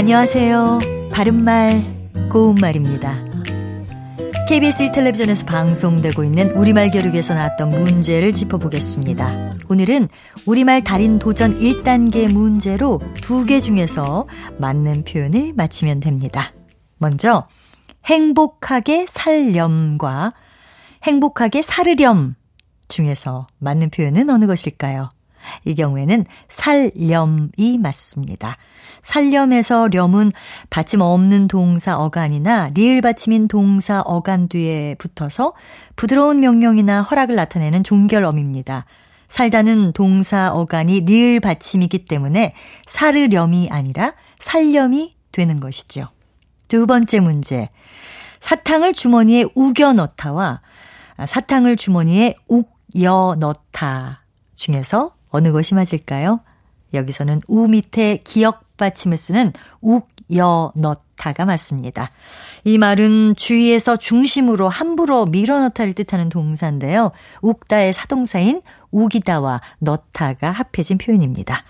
[0.00, 0.78] 안녕하세요.
[1.12, 1.84] 바른말,
[2.32, 3.22] 고운말입니다.
[4.48, 9.56] KBS 텔레비전에서 방송되고 있는 우리말 교육에서 나왔던 문제를 짚어보겠습니다.
[9.68, 10.08] 오늘은
[10.46, 14.26] 우리말 달인 도전 1단계 문제로 두 개 중에서
[14.56, 16.54] 맞는 표현을 맞히면 됩니다.
[16.96, 17.46] 먼저,
[18.06, 20.32] 행복하게 살렴과
[21.02, 22.36] 행복하게 살으렴
[22.88, 25.10] 중에서 맞는 표현은 어느 것일까요?
[25.64, 28.56] 이 경우에는 살렴이 맞습니다.
[29.02, 30.32] 살렴에서 렴은
[30.68, 35.54] 받침 없는 동사 어간이나 리을 받침인 동사 어간 뒤에 붙어서
[35.96, 38.84] 부드러운 명령이나 허락을 나타내는 종결어입니다.
[39.28, 42.54] 살다는 동사 어간이 리을 받침이기 때문에
[42.88, 46.08] 살으렴이 아니라 살렴이 되는 것이죠.
[46.68, 47.70] 두 번째 문제.
[48.40, 50.60] 사탕을 주머니에 우겨 넣다와
[51.26, 54.24] 사탕을 주머니에 욱여 넣다
[54.54, 56.40] 중에서 어느 것이 맞을까요?
[56.92, 62.10] 여기서는 우 밑에 기억 받침을 쓰는 욱여 넣다가 맞습니다.
[62.64, 67.12] 이 말은 주위에서 중심으로 함부로 밀어넣다를 뜻하는 동사인데요.
[67.42, 71.62] 욱다의 사동사인 우기다와 넣다가 합해진 표현입니다.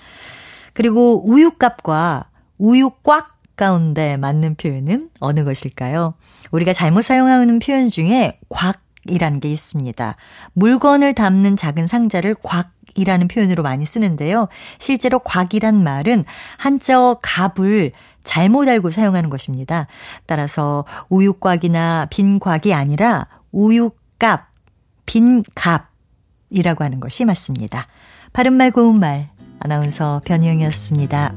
[0.73, 2.27] 그리고 우유값과
[2.59, 6.15] 우유 꽉 가운데 맞는 표현은 어느 것일까요?
[6.51, 10.17] 우리가 잘못 사용하는 표현 중에 곽이라는 게 있습니다.
[10.55, 14.49] 물건을 담는 작은 상자를 곽 이라는 표현으로 많이 쓰는데요.
[14.79, 16.25] 실제로 곽이란 말은
[16.59, 17.93] 한자어 갑을
[18.23, 19.87] 잘못 알고 사용하는 것입니다.
[20.27, 24.47] 따라서 우유곽이나 빈곽이 아니라 우유값,
[25.07, 27.87] 빈갑이라고 하는 것이 맞습니다.
[28.33, 31.33] 바른말 고운말 아나운서 변희영이었습니다.